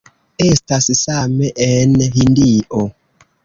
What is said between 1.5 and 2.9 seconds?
en Hindio.